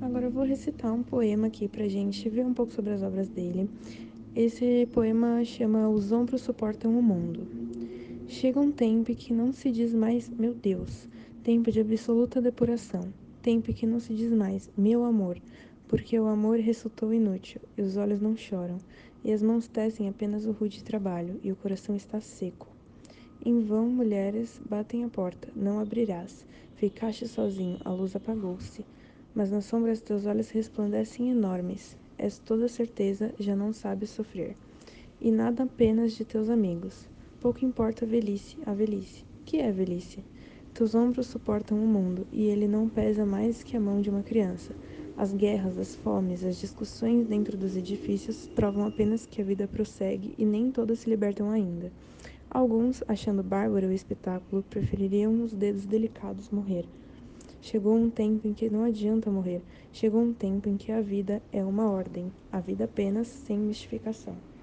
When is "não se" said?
9.32-9.70, 13.86-14.14